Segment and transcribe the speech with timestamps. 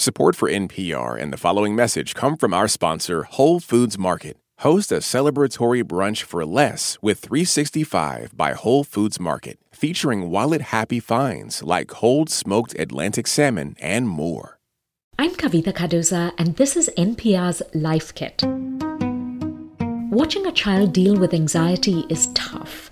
[0.00, 4.38] Support for NPR and the following message come from our sponsor, Whole Foods Market.
[4.60, 11.00] Host a celebratory brunch for less with 365 by Whole Foods Market, featuring wallet happy
[11.00, 14.58] finds like cold smoked Atlantic salmon and more.
[15.18, 18.42] I'm Kavitha Cardoza, and this is NPR's Life Kit.
[20.10, 22.88] Watching a child deal with anxiety is tough.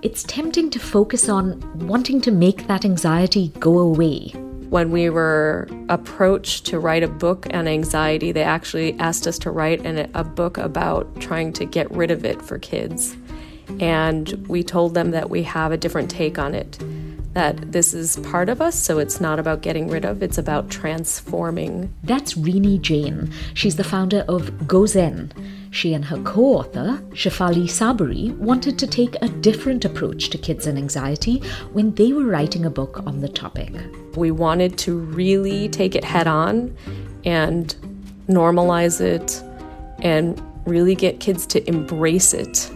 [0.00, 4.32] It's tempting to focus on wanting to make that anxiety go away
[4.70, 9.50] when we were approached to write a book on anxiety, they actually asked us to
[9.50, 13.16] write an, a book about trying to get rid of it for kids.
[13.80, 16.78] And we told them that we have a different take on it,
[17.36, 20.70] that this is part of us, so it's not about getting rid of, it's about
[20.70, 21.92] transforming.
[22.02, 23.30] That's Renee Jain.
[23.52, 25.32] She's the founder of GoZen.
[25.70, 30.66] She and her co author, Shefali Tsabary, wanted to take a different approach to kids
[30.66, 31.40] and anxiety
[31.74, 33.70] when they were writing a book on the topic.
[34.16, 36.74] We wanted to really take it head on
[37.26, 37.76] and
[38.28, 39.42] normalize it
[39.98, 42.70] and really get kids to embrace it,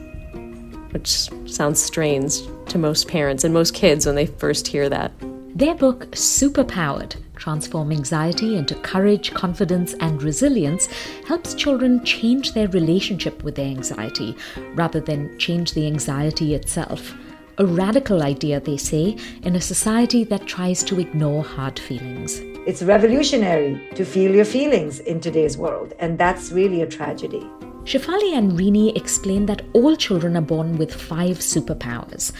[0.92, 5.12] which sounds strange to most parents and most kids when they first hear that.
[5.54, 10.86] Their book, Superpowered Transform Anxiety into Courage, Confidence, and Resilience,
[11.26, 14.36] helps children change their relationship with their anxiety
[14.74, 17.14] rather than change the anxiety itself.
[17.58, 22.40] A radical idea, they say, in a society that tries to ignore hard feelings.
[22.66, 27.46] It's revolutionary to feel your feelings in today's world, and that's really a tragedy.
[27.84, 32.32] Shefali and Renee explain that all children are born with five superpowers.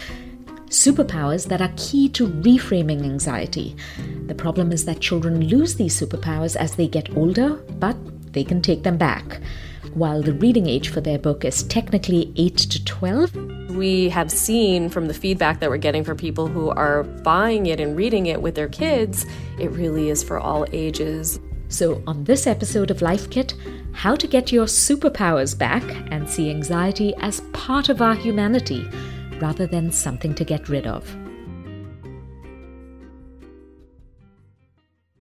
[0.71, 3.75] Superpowers that are key to reframing anxiety.
[4.27, 7.97] The problem is that children lose these superpowers as they get older, but
[8.31, 9.41] they can take them back.
[9.95, 14.87] While the reading age for their book is technically 8 to 12, we have seen
[14.87, 18.41] from the feedback that we're getting from people who are buying it and reading it
[18.41, 19.25] with their kids,
[19.59, 21.41] it really is for all ages.
[21.67, 23.55] So, on this episode of Life Kit,
[23.91, 28.89] how to get your superpowers back and see anxiety as part of our humanity
[29.41, 31.03] rather than something to get rid of.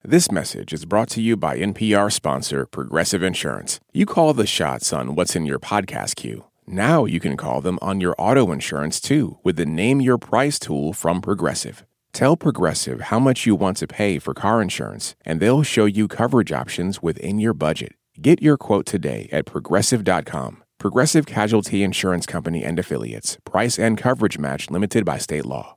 [0.05, 3.79] This message is brought to you by NPR sponsor Progressive Insurance.
[3.93, 6.45] You call the shots on what's in your podcast queue.
[6.67, 10.59] Now you can call them on your auto insurance too with the Name Your Price
[10.59, 11.85] tool from Progressive.
[12.13, 16.09] Tell Progressive how much you want to pay for car insurance, and they'll show you
[16.09, 17.93] coverage options within your budget.
[18.21, 20.63] Get your quote today at progressive.com.
[20.79, 23.37] Progressive Casualty Insurance Company and Affiliates.
[23.45, 25.77] Price and coverage match limited by state law.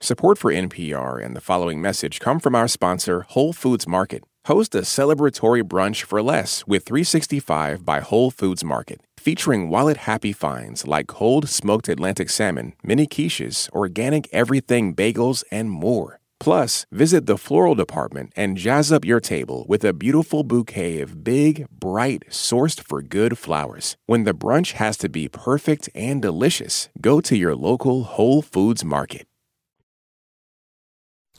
[0.00, 4.24] Support for NPR and the following message come from our sponsor, Whole Foods Market.
[4.46, 10.34] Host a celebratory brunch for less with 365 by Whole Foods Market featuring wallet happy
[10.34, 16.20] finds like cold smoked Atlantic salmon, mini quiches, organic everything bagels, and more.
[16.44, 21.24] Plus, visit the floral department and jazz up your table with a beautiful bouquet of
[21.24, 23.96] big, bright, sourced for good flowers.
[24.04, 28.84] When the brunch has to be perfect and delicious, go to your local Whole Foods
[28.84, 29.26] market.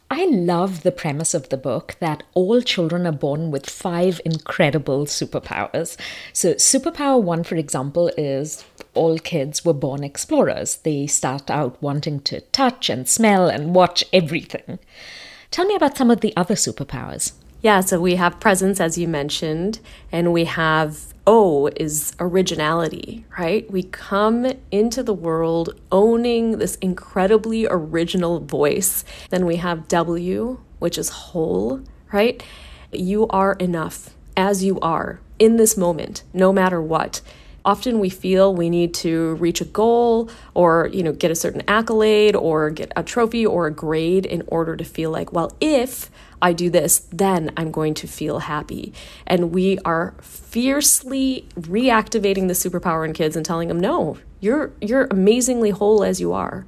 [0.09, 5.07] I love the premise of the book that all children are born with five incredible
[5.07, 5.97] superpowers.
[6.31, 10.75] So, superpower one, for example, is all kids were born explorers.
[10.77, 14.77] They start out wanting to touch and smell and watch everything.
[15.49, 17.31] Tell me about some of the other superpowers.
[17.63, 19.79] Yeah, so we have presence, as you mentioned,
[20.11, 23.69] and we have O is originality, right?
[23.71, 29.03] We come into the world owning this incredibly original voice.
[29.29, 31.81] Then we have W, which is whole,
[32.11, 32.43] right?
[32.91, 37.21] You are enough as you are in this moment, no matter what.
[37.65, 41.63] Often we feel we need to reach a goal or, you know, get a certain
[41.67, 46.11] accolade or get a trophy or a grade in order to feel like, well, if
[46.41, 48.93] I do this, then I'm going to feel happy.
[49.25, 55.07] And we are fiercely reactivating the superpower in kids and telling them, no, you're you're
[55.09, 56.67] amazingly whole as you are.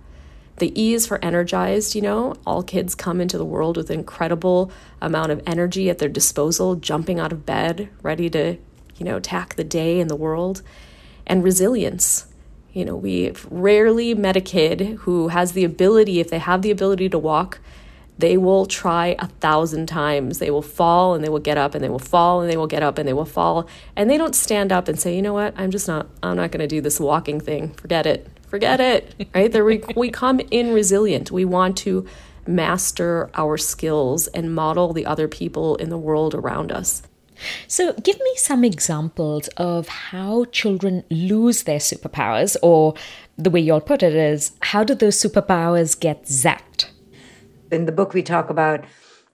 [0.58, 2.34] The E is for energized, you know.
[2.44, 7.20] All kids come into the world with incredible amount of energy at their disposal, jumping
[7.20, 8.58] out of bed, ready to,
[8.98, 10.64] you know, attack the day and the world.
[11.28, 12.26] And resilience.
[12.74, 16.72] You know, we rarely met a kid who has the ability, if they have the
[16.72, 17.60] ability to walk,
[18.18, 20.40] they will try a thousand times.
[20.40, 22.68] They will fall and they will get up and they will fall and they will
[22.68, 23.68] get up and they will fall.
[23.96, 26.52] And they don't stand up and say, you know what, I'm just not, I'm not
[26.52, 27.74] going to do this walking thing.
[27.74, 28.28] Forget it.
[28.48, 29.14] Forget it.
[29.36, 29.54] Right?
[29.64, 31.32] We, we come in resilient.
[31.32, 32.08] We want to
[32.48, 37.04] master our skills and model the other people in the world around us.
[37.68, 42.96] So, give me some examples of how children lose their superpowers, or
[43.38, 46.88] the way you'll put it is, how do those superpowers get zapped?
[47.72, 48.86] in the book we talk about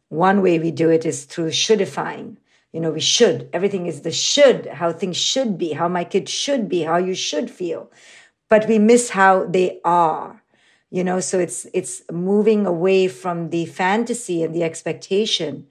[0.10, 2.38] One way we do it is through shouldifying.
[2.72, 3.50] You know, we should.
[3.52, 7.16] Everything is the should, how things should be, how my kid should be, how you
[7.16, 7.92] should feel.
[8.48, 10.44] But we miss how they are.
[10.92, 15.66] You know, so it's it's moving away from the fantasy and the expectation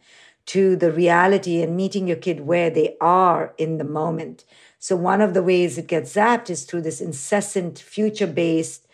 [0.47, 4.45] to the reality and meeting your kid where they are in the moment.
[4.79, 8.87] So one of the ways it gets zapped is through this incessant future-based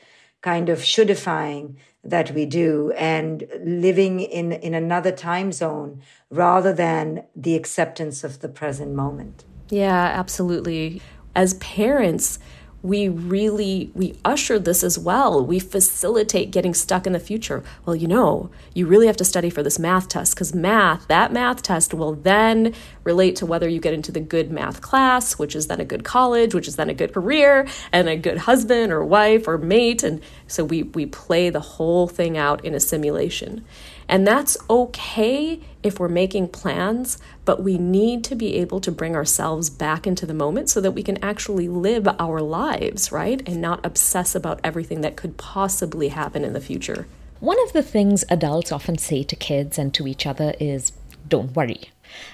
[0.42, 6.00] kind of shouldifying that we do and living in, in another time zone
[6.30, 9.44] rather than the acceptance of the present moment.
[9.70, 11.02] Yeah, absolutely.
[11.34, 12.38] As parents,
[12.82, 15.44] we really we usher this as well.
[15.44, 17.64] We facilitate getting stuck in the future.
[17.84, 21.32] Well you know you really have to study for this math test because math that
[21.32, 22.74] math test will then
[23.08, 26.04] relate to whether you get into the good math class which is then a good
[26.04, 30.02] college which is then a good career and a good husband or wife or mate
[30.02, 33.64] and so we we play the whole thing out in a simulation
[34.08, 39.14] and that's okay if we're making plans, but we need to be able to bring
[39.14, 43.46] ourselves back into the moment so that we can actually live our lives, right?
[43.46, 47.06] And not obsess about everything that could possibly happen in the future.
[47.40, 50.92] One of the things adults often say to kids and to each other is,
[51.28, 51.90] don't worry.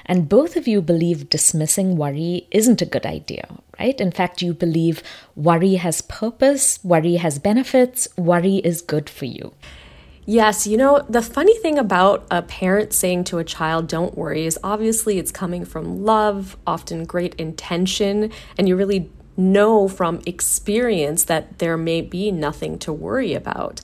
[0.07, 3.47] And both of you believe dismissing worry isn't a good idea,
[3.79, 4.01] right?
[4.01, 5.03] In fact, you believe
[5.37, 9.53] worry has purpose, worry has benefits, worry is good for you.
[10.27, 14.47] Yes, you know, the funny thing about a parent saying to a child, don't worry,
[14.47, 21.25] is obviously it's coming from love, often great intention, and you really know from experience
[21.25, 23.83] that there may be nothing to worry about.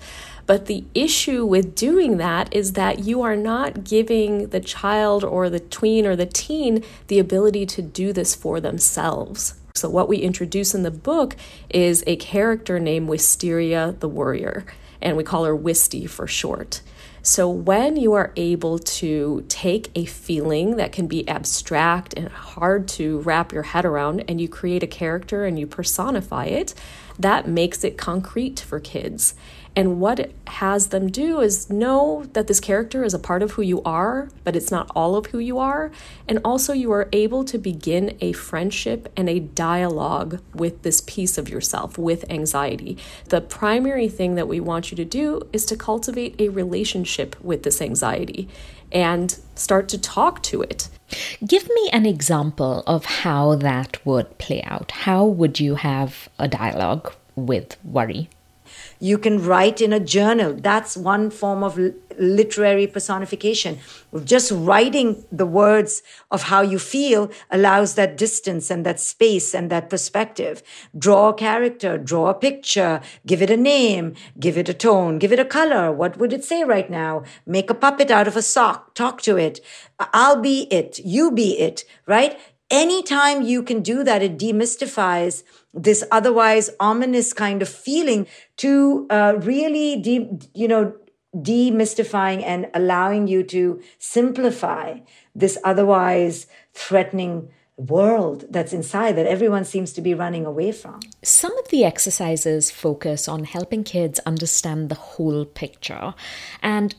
[0.50, 5.48] But the issue with doing that is that you are not giving the child or
[5.48, 9.54] the tween or the teen the ability to do this for themselves.
[9.76, 11.36] So, what we introduce in the book
[11.68, 14.66] is a character named Wisteria the Warrior,
[15.00, 16.82] and we call her Wisty for short.
[17.22, 22.88] So, when you are able to take a feeling that can be abstract and hard
[22.88, 26.74] to wrap your head around, and you create a character and you personify it,
[27.20, 29.34] that makes it concrete for kids.
[29.76, 33.52] And what it has them do is know that this character is a part of
[33.52, 35.92] who you are, but it's not all of who you are.
[36.28, 41.38] And also, you are able to begin a friendship and a dialogue with this piece
[41.38, 42.98] of yourself, with anxiety.
[43.28, 47.62] The primary thing that we want you to do is to cultivate a relationship with
[47.62, 48.48] this anxiety
[48.90, 50.88] and start to talk to it.
[51.46, 54.90] Give me an example of how that would play out.
[54.90, 58.30] How would you have a dialogue with worry?
[59.00, 60.54] You can write in a journal.
[60.54, 61.78] That's one form of
[62.18, 63.78] literary personification.
[64.24, 69.70] Just writing the words of how you feel allows that distance and that space and
[69.70, 70.62] that perspective.
[70.96, 75.32] Draw a character, draw a picture, give it a name, give it a tone, give
[75.32, 75.90] it a color.
[75.90, 77.24] What would it say right now?
[77.46, 79.60] Make a puppet out of a sock, talk to it.
[79.98, 82.38] I'll be it, you be it, right?
[82.70, 85.42] Anytime you can do that, it demystifies
[85.74, 88.26] this otherwise ominous kind of feeling
[88.58, 90.94] to uh, really, de- you know,
[91.36, 94.98] demystifying and allowing you to simplify
[95.34, 101.00] this otherwise threatening world that's inside that everyone seems to be running away from.
[101.22, 106.14] Some of the exercises focus on helping kids understand the whole picture
[106.62, 106.94] and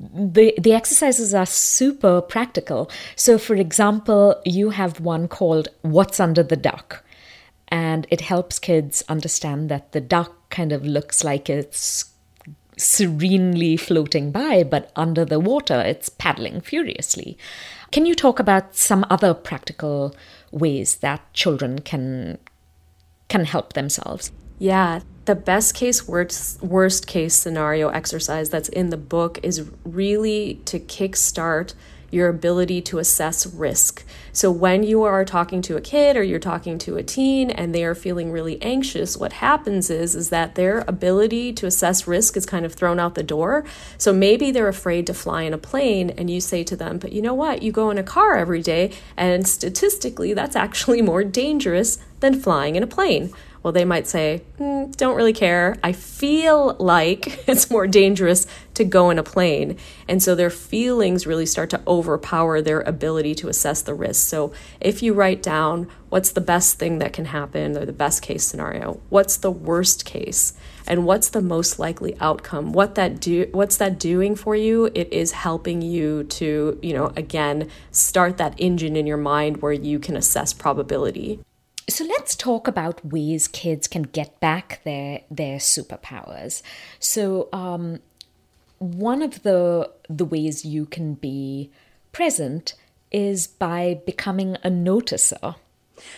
[0.00, 2.90] the the exercises are super practical.
[3.16, 7.04] So for example, you have one called what's under the duck
[7.68, 12.06] and it helps kids understand that the duck kind of looks like it's
[12.76, 17.36] serenely floating by, but under the water it's paddling furiously.
[17.90, 20.14] Can you talk about some other practical
[20.52, 22.38] ways that children can
[23.28, 24.30] can help themselves?
[24.58, 30.60] Yeah, the best case worst worst case scenario exercise that's in the book is really
[30.64, 31.74] to kickstart
[32.10, 34.04] your ability to assess risk.
[34.32, 37.74] So, when you are talking to a kid or you're talking to a teen and
[37.74, 42.36] they are feeling really anxious, what happens is, is that their ability to assess risk
[42.36, 43.64] is kind of thrown out the door.
[43.98, 47.12] So, maybe they're afraid to fly in a plane, and you say to them, But
[47.12, 47.62] you know what?
[47.62, 52.76] You go in a car every day, and statistically, that's actually more dangerous than flying
[52.76, 53.32] in a plane.
[53.62, 55.76] Well, they might say, mm, don't really care.
[55.82, 59.76] I feel like it's more dangerous to go in a plane.
[60.08, 64.28] And so their feelings really start to overpower their ability to assess the risk.
[64.28, 68.22] So if you write down what's the best thing that can happen or the best
[68.22, 70.54] case scenario, what's the worst case,
[70.86, 74.86] and what's the most likely outcome, what that do what's that doing for you?
[74.94, 79.72] It is helping you to, you know, again, start that engine in your mind where
[79.72, 81.40] you can assess probability.
[81.88, 86.62] So let's talk about ways kids can get back their their superpowers.
[86.98, 88.00] So um,
[88.78, 91.70] one of the the ways you can be
[92.12, 92.74] present
[93.10, 95.56] is by becoming a noticer.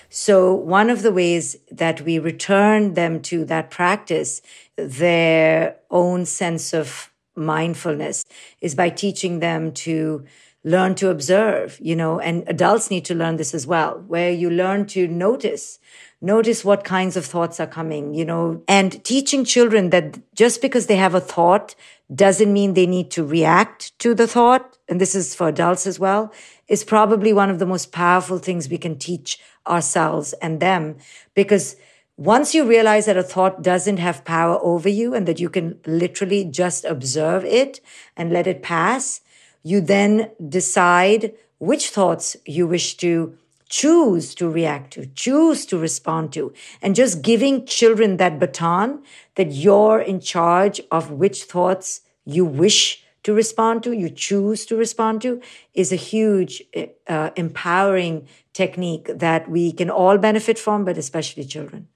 [0.08, 4.42] So, one of the ways that we return them to that practice,
[4.76, 8.24] their own sense of mindfulness,
[8.60, 10.24] is by teaching them to
[10.62, 14.50] learn to observe, you know, and adults need to learn this as well, where you
[14.50, 15.78] learn to notice,
[16.20, 20.86] notice what kinds of thoughts are coming, you know, and teaching children that just because
[20.86, 21.74] they have a thought
[22.14, 24.76] doesn't mean they need to react to the thought.
[24.88, 26.32] And this is for adults as well,
[26.68, 30.96] is probably one of the most powerful things we can teach ourselves and them
[31.34, 31.76] because
[32.16, 35.78] once you realize that a thought doesn't have power over you and that you can
[35.86, 37.80] literally just observe it
[38.14, 39.22] and let it pass,
[39.62, 43.36] you then decide which thoughts you wish to
[43.68, 46.52] choose to react to, choose to respond to,
[46.82, 49.02] and just giving children that baton
[49.36, 54.76] that you're in charge of which thoughts you wish to respond to, you choose to
[54.76, 55.40] respond to,
[55.74, 56.62] is a huge
[57.06, 61.86] uh, empowering technique that we can all benefit from, but especially children.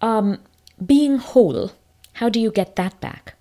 [0.00, 0.38] Um,
[0.84, 1.72] being whole,
[2.14, 3.36] how do you get that back?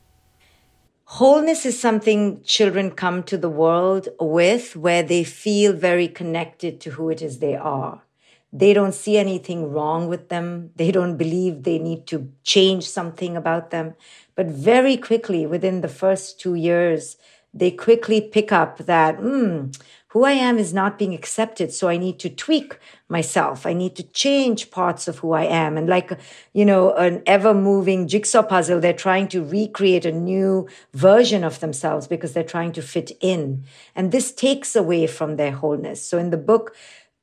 [1.14, 6.92] Wholeness is something children come to the world with where they feel very connected to
[6.92, 8.04] who it is they are.
[8.54, 10.70] They don't see anything wrong with them.
[10.76, 13.96] They don't believe they need to change something about them.
[14.36, 17.18] But very quickly, within the first two years,
[17.56, 19.72] they quickly pick up that, hmm,
[20.10, 21.72] who I am is not being accepted.
[21.72, 23.66] So I need to tweak myself.
[23.66, 25.78] I need to change parts of who I am.
[25.78, 26.12] And like,
[26.52, 31.60] you know, an ever moving jigsaw puzzle, they're trying to recreate a new version of
[31.60, 33.64] themselves because they're trying to fit in.
[33.96, 36.04] And this takes away from their wholeness.
[36.04, 36.76] So in the book,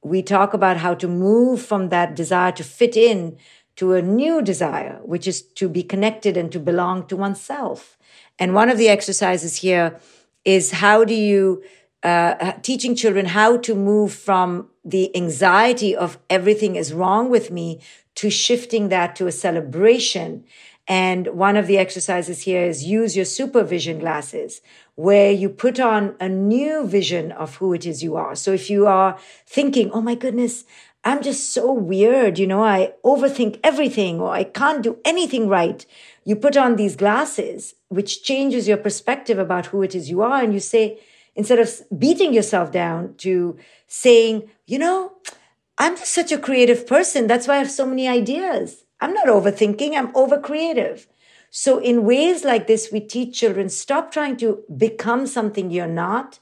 [0.03, 3.37] we talk about how to move from that desire to fit in
[3.75, 7.99] to a new desire, which is to be connected and to belong to oneself.
[8.39, 9.99] And one of the exercises here
[10.45, 11.65] is how do you
[12.03, 17.81] uh, teaching children how to move from the anxiety of everything is wrong with me
[18.17, 20.45] to shifting that to a celebration.
[20.89, 24.61] And one of the exercises here is use your supervision glasses,
[24.95, 28.37] where you put on a new vision of who it is you are.
[28.37, 30.65] So if you are thinking, oh my goodness,
[31.05, 35.85] I'm just so weird, you know, I overthink everything or I can't do anything right.
[36.25, 40.43] You put on these glasses, which changes your perspective about who it is you are.
[40.43, 40.99] And you say,
[41.37, 45.13] instead of beating yourself down to saying, you know,
[45.79, 47.27] I'm just such a creative person.
[47.27, 48.85] That's why I have so many ideas.
[49.01, 49.95] I'm not overthinking.
[49.95, 51.07] I'm over creative.
[51.51, 56.39] So in ways like this, we teach children stop trying to become something you're not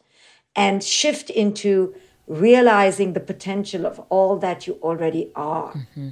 [0.56, 1.94] and shift into
[2.26, 5.72] realizing the potential of all that you already are.
[5.72, 6.08] Mm-hmm.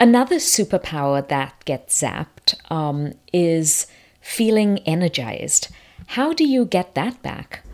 [0.00, 3.86] Another superpower that gets zapped um, is
[4.20, 5.68] feeling energized.
[6.12, 7.64] How do you get that back?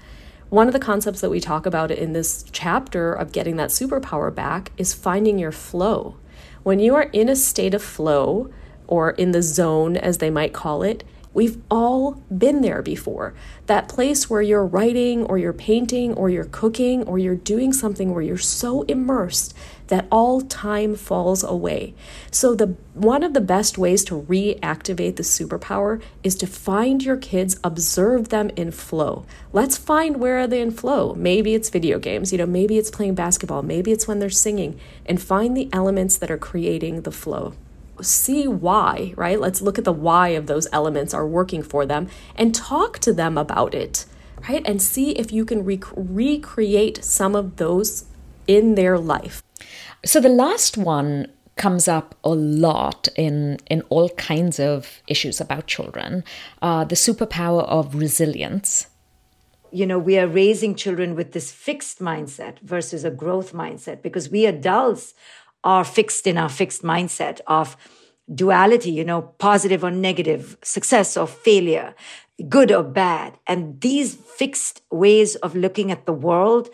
[0.48, 4.32] One of the concepts that we talk about in this chapter of getting that superpower
[4.32, 6.18] back is finding your flow.
[6.62, 8.48] When you are in a state of flow,
[8.86, 11.02] or in the zone, as they might call it,
[11.34, 13.34] We've all been there before.
[13.66, 18.12] That place where you're writing or you're painting or you're cooking or you're doing something
[18.12, 19.54] where you're so immersed
[19.88, 21.94] that all time falls away.
[22.30, 27.16] So the one of the best ways to reactivate the superpower is to find your
[27.16, 29.24] kids, observe them in flow.
[29.52, 31.14] Let's find where are they in flow.
[31.14, 34.78] Maybe it's video games, you know, maybe it's playing basketball, maybe it's when they're singing
[35.06, 37.54] and find the elements that are creating the flow
[38.00, 39.40] see why, right?
[39.40, 43.12] Let's look at the why of those elements are working for them and talk to
[43.12, 44.04] them about it,
[44.48, 44.62] right?
[44.64, 48.04] And see if you can rec- recreate some of those
[48.46, 49.42] in their life.
[50.04, 55.66] So the last one comes up a lot in in all kinds of issues about
[55.66, 56.24] children.
[56.62, 58.86] Uh, the superpower of resilience.
[59.70, 64.30] You know, we are raising children with this fixed mindset versus a growth mindset because
[64.30, 65.12] we adults
[65.62, 67.76] are fixed in our fixed mindset of
[68.34, 71.94] duality, you know, positive or negative, success or failure,
[72.48, 73.38] good or bad.
[73.46, 76.70] And these fixed ways of looking at the world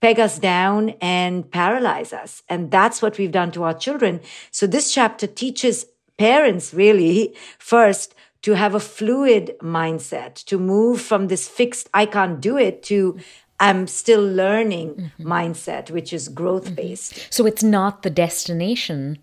[0.00, 2.42] peg us down and paralyze us.
[2.48, 4.20] And that's what we've done to our children.
[4.50, 5.86] So this chapter teaches
[6.18, 12.40] parents really first to have a fluid mindset, to move from this fixed, I can't
[12.40, 13.18] do it to
[13.60, 15.32] I'm still learning mm-hmm.
[15.32, 17.14] mindset, which is growth based.
[17.14, 17.26] Mm-hmm.
[17.30, 19.18] So it's not the destination,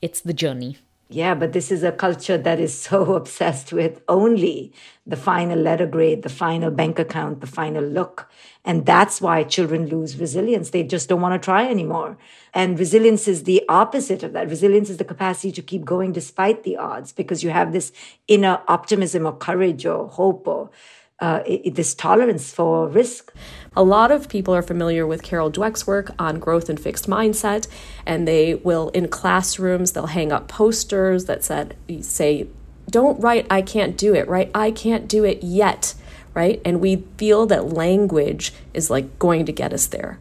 [0.00, 0.78] it's the journey.
[1.08, 4.72] Yeah, but this is a culture that is so obsessed with only
[5.06, 8.28] the final letter grade, the final bank account, the final look.
[8.64, 10.70] And that's why children lose resilience.
[10.70, 12.18] They just don't want to try anymore.
[12.52, 14.48] And resilience is the opposite of that.
[14.50, 17.92] Resilience is the capacity to keep going despite the odds because you have this
[18.26, 20.70] inner optimism or courage or hope or
[21.18, 23.32] uh, this tolerance for risk.
[23.74, 27.68] A lot of people are familiar with Carol Dweck's work on growth and fixed mindset,
[28.04, 32.48] and they will, in classrooms, they'll hang up posters that said, say,
[32.90, 34.50] don't write, I can't do it, right?
[34.54, 35.94] I can't do it yet,
[36.34, 36.60] right?
[36.64, 40.18] And we feel that language is like going to get us there.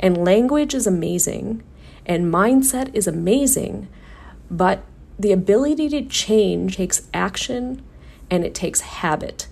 [0.00, 1.62] And language is amazing,
[2.06, 3.88] and mindset is amazing,
[4.50, 4.82] but
[5.18, 7.82] the ability to change takes action
[8.30, 9.46] and it takes habit.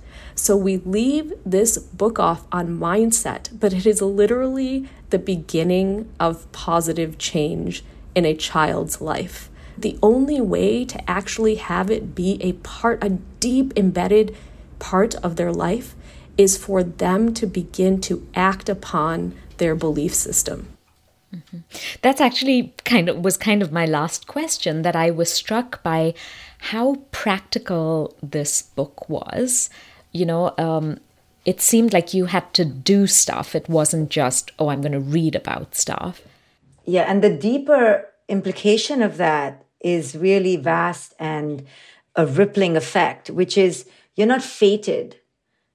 [0.46, 6.46] So we leave this book off on mindset, but it is literally the beginning of
[6.52, 7.82] positive change
[8.14, 9.50] in a child's life.
[9.76, 14.36] The only way to actually have it be a part, a deep embedded
[14.78, 15.96] part of their life,
[16.38, 20.68] is for them to begin to act upon their belief system.
[21.34, 21.58] Mm-hmm.
[22.02, 26.14] That's actually kind of was kind of my last question that I was struck by
[26.70, 29.70] how practical this book was
[30.16, 30.98] you know, um,
[31.44, 33.54] it seemed like you had to do stuff.
[33.54, 36.22] It wasn't just, oh, I'm going to read about stuff.
[36.84, 41.64] Yeah, and the deeper implication of that is really vast and
[42.16, 45.20] a rippling effect, which is you're not fated,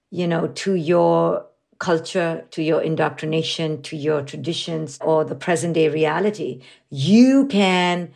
[0.09, 1.45] you know, to your
[1.79, 6.61] culture, to your indoctrination, to your traditions, or the present day reality.
[6.89, 8.11] You can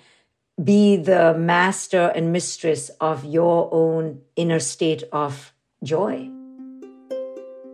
[0.62, 5.53] be the master and mistress of your own inner state of
[5.86, 6.30] joy.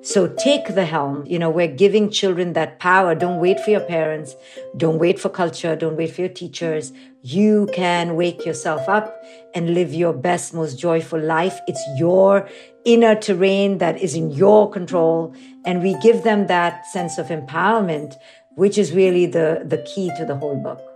[0.04, 1.26] So take the helm.
[1.28, 3.14] You know, we're giving children that power.
[3.14, 4.36] Don't wait for your parents.
[4.76, 5.76] Don't wait for culture.
[5.76, 6.92] Don't wait for your teachers.
[7.22, 9.16] You can wake yourself up
[9.54, 11.60] and live your best, most joyful life.
[11.68, 12.50] It's your
[12.84, 15.36] inner terrain that is in your control.
[15.66, 18.16] And we give them that sense of empowerment,
[18.56, 20.91] which is really the, the key to the whole book.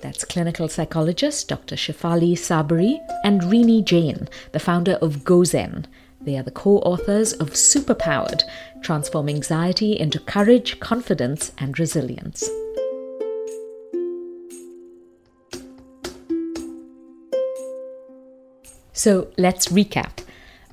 [0.00, 1.74] That's clinical psychologist Dr.
[1.74, 5.86] Shefali Tsabary and Renee Jain, the founder of GoZen.
[6.20, 8.42] They are the co authors of Superpowered
[8.82, 12.48] Transform Anxiety into Courage, Confidence, and Resilience.
[18.92, 20.24] So let's recap.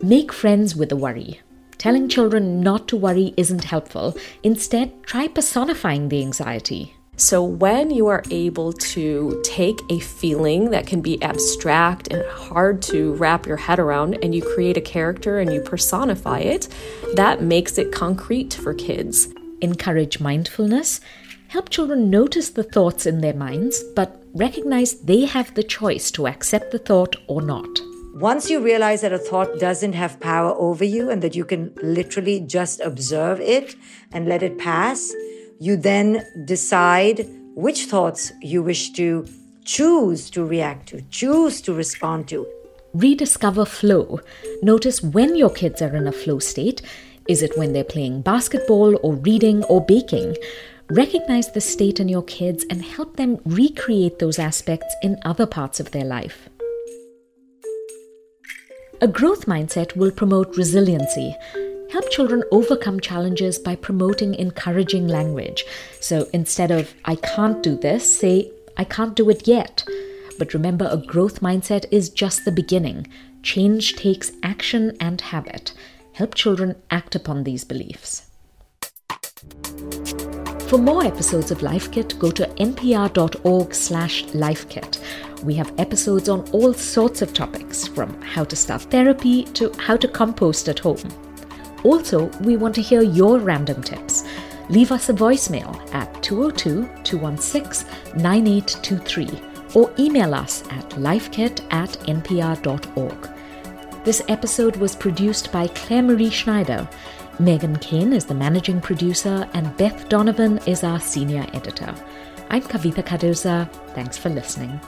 [0.02, 1.42] Make friends with the worry.
[1.78, 4.18] Telling children not to worry isn't helpful.
[4.42, 6.95] Instead, try personifying the anxiety.
[7.18, 12.82] So, when you are able to take a feeling that can be abstract and hard
[12.84, 16.68] to wrap your head around, and you create a character and you personify it,
[17.14, 19.30] that makes it concrete for kids.
[19.62, 21.00] Encourage mindfulness.
[21.48, 26.28] Help children notice the thoughts in their minds, but recognize they have the choice to
[26.28, 27.80] accept the thought or not.
[28.16, 31.72] Once you realize that a thought doesn't have power over you and that you can
[31.82, 33.76] literally just observe it
[34.12, 35.14] and let it pass,
[35.60, 39.26] you then decide which thoughts you wish to
[39.64, 42.46] choose to react to, choose to respond to.
[42.94, 44.20] Rediscover flow.
[44.62, 46.82] Notice when your kids are in a flow state.
[47.28, 50.38] Is it when they're playing basketball or reading or baking?
[50.92, 55.80] Recognize the state in your kids and help them recreate those aspects in other parts
[55.80, 56.48] of their life.
[59.02, 61.36] A growth mindset will promote resiliency.
[62.06, 65.66] Help children overcome challenges by promoting encouraging language.
[66.00, 69.84] So instead of, I can't do this, say, I can't do it yet.
[70.38, 73.08] But remember, a growth mindset is just the beginning.
[73.42, 75.74] Change takes action and habit.
[76.14, 78.30] Help children act upon these beliefs.
[80.68, 85.00] For more episodes of Life Kit, go to npr.org slash lifekit.
[85.44, 89.98] We have episodes on all sorts of topics, from how to start therapy to how
[89.98, 91.25] to compost at home.
[91.86, 94.24] Also, we want to hear your random tips.
[94.70, 99.30] Leave us a voicemail at 202 216 9823
[99.76, 103.30] or email us at lifekit at npr.org.
[104.04, 106.90] This episode was produced by Clare Marie Schneider.
[107.38, 111.94] Meghan Keane is the managing producer, and Beth Donovan is our senior editor.
[112.50, 113.70] I'm Kavitha Cardoza.
[113.94, 114.80] Thanks for listening.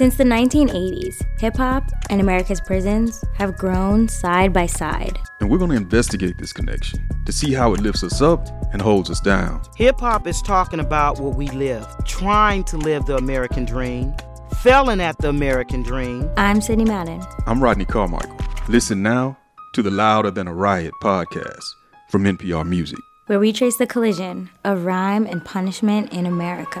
[0.00, 5.18] Since the 1980s, hip hop and America's prisons have grown side by side.
[5.40, 8.80] And we're going to investigate this connection to see how it lifts us up and
[8.80, 9.60] holds us down.
[9.76, 14.14] Hip hop is talking about what we live, trying to live the American dream
[14.62, 16.30] failing at the American dream.
[16.38, 17.22] I'm Sydney Madden.
[17.46, 18.38] I'm Rodney Carmichael.
[18.70, 19.36] Listen now
[19.74, 21.74] to the Louder Than a Riot podcast
[22.08, 23.00] from NPR Music.
[23.26, 26.80] Where we trace the collision of rhyme and punishment in America.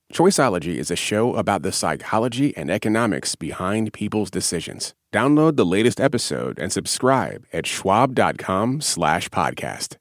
[0.11, 4.93] Choiceology is a show about the psychology and economics behind people's decisions.
[5.13, 9.95] Download the latest episode and subscribe at schwab.com slash podcast.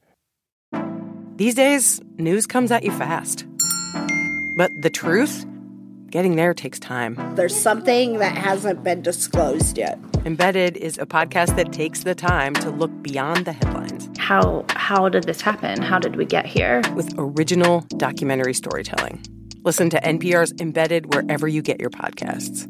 [1.36, 3.46] These days, news comes at you fast.
[4.56, 5.46] But the truth?
[6.10, 7.16] Getting there takes time.
[7.36, 9.96] There's something that hasn't been disclosed yet.
[10.24, 14.08] Embedded is a podcast that takes the time to look beyond the headlines.
[14.18, 15.80] How how did this happen?
[15.80, 16.82] How did we get here?
[16.96, 19.22] With original documentary storytelling.
[19.62, 22.66] Listen to NPR's Embedded wherever you get your podcasts.